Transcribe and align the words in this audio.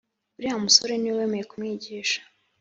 uriya 0.37 0.63
musore 0.65 0.93
niwe 0.97 1.15
wemeye 1.19 1.43
kumwigisha 1.49 2.19